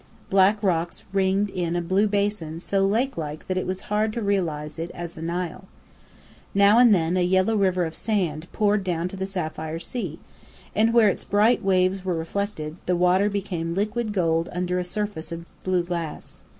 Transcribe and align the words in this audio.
Black 0.31 0.63
rocks 0.63 1.03
ringed 1.13 1.51
in 1.51 1.75
a 1.75 1.79
blue 1.81 2.07
basin 2.07 2.59
so 2.59 2.83
lake 2.87 3.17
like 3.17 3.45
that 3.45 3.55
it 3.55 3.67
was 3.67 3.81
hard 3.81 4.13
to 4.13 4.21
realize 4.23 4.79
it 4.79 4.89
as 4.95 5.13
the 5.13 5.21
Nile. 5.21 5.65
Now 6.55 6.79
and 6.79 6.91
then 6.91 7.17
a 7.17 7.21
yellow 7.23 7.55
river 7.55 7.85
of 7.85 7.95
sand 7.95 8.47
poured 8.51 8.83
down 8.83 9.07
to 9.09 9.15
the 9.15 9.27
sapphire 9.27 9.77
sea, 9.77 10.17
and 10.75 10.91
where 10.91 11.09
its 11.09 11.23
bright 11.23 11.61
waves 11.61 12.03
were 12.03 12.15
reflected, 12.17 12.77
the 12.87 12.95
water 12.95 13.29
became 13.29 13.75
liquid 13.75 14.11
gold 14.11 14.49
under 14.53 14.79
a 14.79 14.83
surface 14.83 15.31
of 15.31 15.45
blue 15.63 15.83
glass. 15.83 16.41